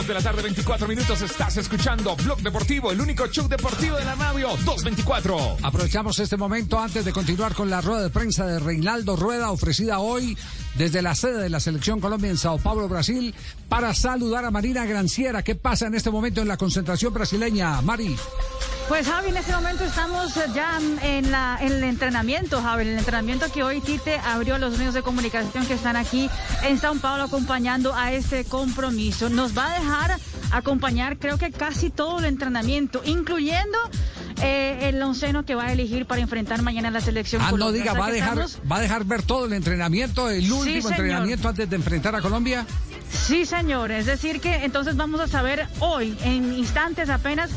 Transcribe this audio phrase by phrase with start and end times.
[0.00, 1.20] 2 de la tarde, 24 minutos.
[1.20, 5.58] Estás escuchando Blog Deportivo, el único show deportivo de la radio 224.
[5.62, 9.98] Aprovechamos este momento antes de continuar con la rueda de prensa de Reinaldo Rueda, ofrecida
[9.98, 10.38] hoy
[10.76, 13.34] desde la sede de la Selección Colombia en Sao Paulo, Brasil,
[13.68, 15.42] para saludar a Marina Granciera.
[15.42, 18.16] ¿Qué pasa en este momento en la concentración brasileña, Mari?
[18.90, 23.46] Pues Javi, en este momento estamos ya en, la, en el entrenamiento, Javi, el entrenamiento
[23.52, 26.28] que hoy Tite abrió a los medios de comunicación que están aquí
[26.64, 29.28] en Sao Paulo acompañando a este compromiso.
[29.28, 30.18] Nos va a dejar
[30.50, 33.78] acompañar creo que casi todo el entrenamiento, incluyendo
[34.42, 37.42] eh, el onceno que va a elegir para enfrentar mañana la selección.
[37.44, 40.88] Ah, no diga, va a, dejar, va a dejar ver todo el entrenamiento, el último
[40.88, 42.66] entrenamiento antes de enfrentar a Colombia.
[43.08, 43.92] Sí, señor.
[43.92, 47.50] Es decir, que entonces vamos a saber hoy, en instantes apenas,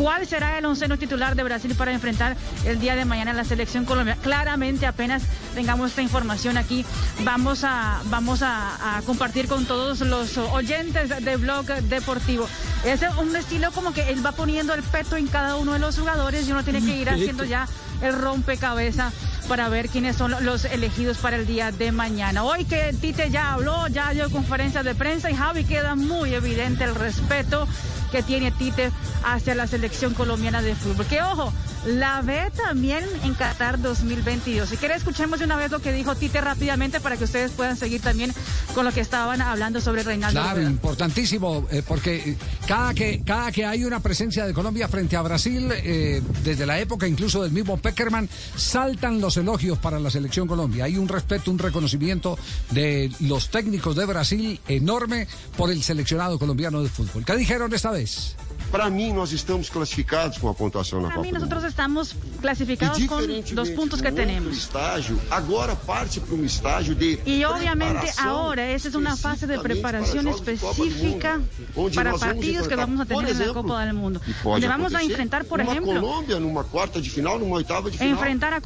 [0.00, 3.84] cuál será el onceno titular de Brasil para enfrentar el día de mañana la selección
[3.84, 4.16] Colombia.
[4.22, 5.22] Claramente apenas
[5.54, 6.86] tengamos esta información aquí,
[7.22, 12.48] vamos a, vamos a, compartir con todos los oyentes de Blog Deportivo.
[12.82, 15.98] Es un estilo como que él va poniendo el peto en cada uno de los
[15.98, 17.68] jugadores y uno tiene que ir haciendo ya
[18.02, 19.12] el rompecabezas
[19.48, 22.44] para ver quiénes son los elegidos para el día de mañana.
[22.44, 26.84] Hoy que Tite ya habló, ya dio conferencia de prensa y Javi queda muy evidente
[26.84, 27.66] el respeto
[28.12, 28.92] que tiene Tite
[29.24, 31.06] hacia la selección colombiana de fútbol.
[31.06, 31.52] Que ojo,
[31.86, 34.68] la ve también en Qatar 2022.
[34.68, 37.76] Si quiere, escuchemos de una vez lo que dijo Tite rápidamente para que ustedes puedan
[37.76, 38.32] seguir también
[38.74, 40.40] con lo que estaban hablando sobre Reinaldo.
[40.40, 42.36] Claro, importantísimo, eh, porque
[42.66, 46.78] cada que, cada que hay una presencia de Colombia frente a Brasil, eh, desde la
[46.78, 50.84] época incluso del mismo Peckerman, saltan los elogios para la selección Colombia.
[50.84, 52.38] Hay un respeto, un reconocimiento
[52.70, 57.24] de los técnicos de Brasil enorme por el seleccionado colombiano de fútbol.
[57.24, 58.36] ¿Qué dijeron esta vez?
[58.70, 61.70] Para mí, nós estamos classificados com a pontuação na Para Copa do nosotros Mundo.
[61.70, 64.56] estamos clasificados E con diferentemente los puntos que do tenemos.
[64.56, 69.46] estágio, agora parte para um estágio de Y obviamente preparação ahora esa es una fase
[69.48, 69.62] de do
[70.30, 71.40] específica
[71.74, 74.20] onde para nós partidos que vamos a la exemplo, Copa del Mundo.
[74.24, 77.90] e Donde vamos a enfrentar, por uma ejemplo, Colômbia numa quarta de final, numa oitava
[77.90, 78.14] de final.
[78.14, 78.60] enfrentar a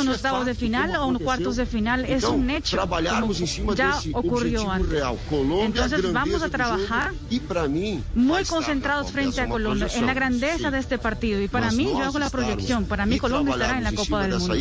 [0.00, 1.24] unos é octavos de final como o en aconteceu.
[1.26, 2.70] cuartos de final Então, un hecho.
[2.76, 4.90] trabalharmos em cima desse ocurrió objetivo antes.
[4.90, 5.18] real.
[5.28, 9.46] Colômbia, Entonces vamos a do trabajar e para mim na concentrados frente Essa é a
[9.46, 11.40] uma Colombia, en la grandeza de este partido.
[11.40, 12.84] Y para mí, yo hago la proyección.
[12.86, 14.54] Para mí, Colombia estará en la Copa del Mundo.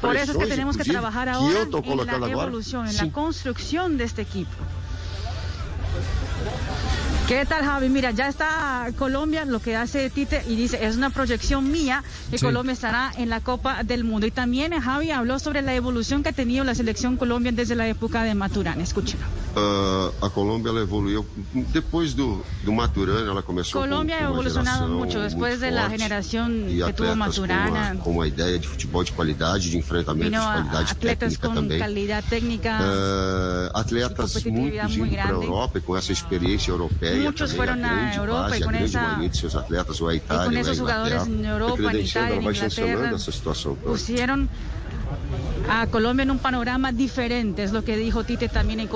[0.00, 4.04] Por eso es que tenemos que trabajar ahora en la evolución, en la construcción de
[4.04, 4.50] este equipo.
[7.28, 7.88] ¿Qué tal, Javi?
[7.88, 12.36] Mira, ya está Colombia, lo que hace Tite, y dice, es una proyección mía que
[12.38, 12.44] Sí.
[12.44, 14.26] Colombia estará en la Copa del Mundo.
[14.26, 17.86] Y también Javi habló sobre la evolución que ha tenido la selección Colombia desde la
[17.88, 18.82] época de Maturana.
[18.82, 19.24] Escúchelo.
[19.54, 21.26] Ah, a Colômbia ela evoluiu
[21.72, 25.58] depois do, do Maturana, ela começou Colombia com, ha com uma evolucionado geração mucho después
[25.60, 27.70] muito de la forte generación e que tuvo atletas Maturana.
[27.70, 30.92] Com uma, com uma ideia de futebol de qualidade, de enfrentamento Vino de a qualidade
[30.92, 31.78] atletas técnica con também.
[31.78, 32.78] calidad técnica.
[32.80, 35.44] Ah, atletas competitividade muitos muito indo para a grande.
[35.46, 38.62] Europa e com essa experiência europeia Muitos também, foram a na grande Europa base, e
[38.62, 40.78] a com grande essa- maioria de seus atletas, ou a Itália, con ou a esos
[40.78, 43.90] jugadores Inglaterra, en Europa, en credenciando, Italia, ela en vai chancelando Inglaterra, essa situação toda.
[43.92, 44.48] pusieron
[45.68, 48.88] a Colombia en un panorama diferente, es lo que dijo Tite también en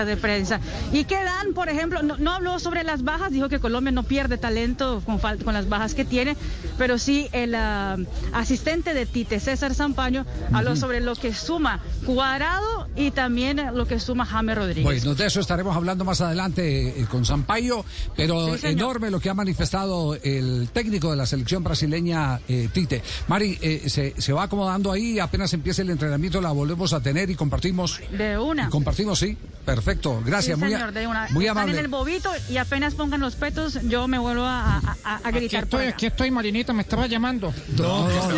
[0.00, 0.60] conferencia de prensa.
[0.92, 4.02] Y que dan, por ejemplo, no, no habló sobre las bajas, dijo que Colombia no
[4.02, 6.36] pierde talento con, con las bajas que tiene,
[6.78, 7.96] pero sí el ah,
[8.32, 14.00] asistente de Tite, César Zampaño, habló sobre lo que suma Cuadrado y también lo que
[14.00, 14.84] suma James Rodríguez.
[14.84, 17.84] Bueno, de eso estaremos hablando más adelante eh, con Sampaio,
[18.16, 23.02] pero Sí, enorme lo que ha manifestado el técnico de la selección brasileña, eh, Tite.
[23.28, 27.30] Mari, eh, se, se va acomodando ahí, apenas empiece el entrenamiento, la volvemos a tener
[27.30, 28.00] y compartimos.
[28.10, 28.66] de una.
[28.66, 29.36] y compartimos, sí.
[29.64, 31.28] Perfecto, gracias, Sí, muy, señor, de una.
[31.30, 31.78] muy Están amable.
[31.78, 35.16] en el bobito y apenas pongan los petos, yo me vuelvo a, a- a- a
[35.28, 35.66] Aquí gritar.
[35.66, 37.52] por estoy, aquí estoy, Marinita, me estaba llamando.
[37.76, 38.28] No, no,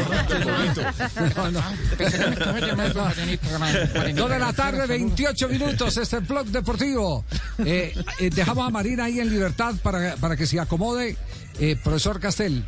[1.50, 1.62] no.
[4.14, 7.24] Dos de la tarde, 28 minutos, este es Blog Deportivo.
[7.64, 11.16] Eh, eh, dejamos a Marina ahí en libertad para, para que se acomode.
[11.58, 12.64] Eh, profesor Castel,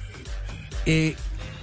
[0.86, 1.16] eh,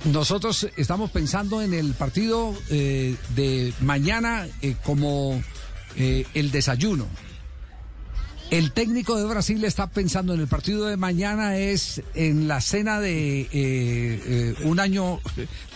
[0.05, 5.41] nosotros estamos pensando en el partido eh, de mañana eh, como
[5.97, 7.07] eh, el desayuno.
[8.49, 12.99] El técnico de Brasil está pensando en el partido de mañana es en la cena
[12.99, 15.21] de eh, eh, un año,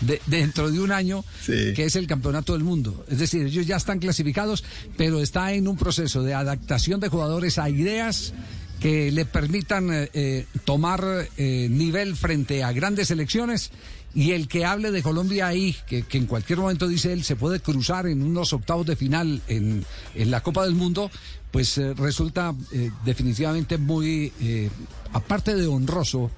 [0.01, 1.71] de- dentro de un año, Sí.
[1.73, 3.05] que es el campeonato del mundo.
[3.09, 4.65] Es decir, ellos ya están clasificados,
[4.97, 8.33] pero está en un proceso de adaptación de jugadores a ideas
[8.79, 13.71] que le permitan eh, eh, tomar eh, nivel frente a grandes selecciones.
[14.13, 17.35] Y el que hable de Colombia ahí, que, que en cualquier momento dice él, se
[17.35, 19.83] puede cruzar en unos octavos de final en,
[20.13, 21.11] en la Copa del Mundo,
[21.51, 24.69] pues eh, resulta eh, definitivamente muy, eh,
[25.11, 26.31] aparte de honroso,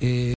[0.00, 0.30] eh,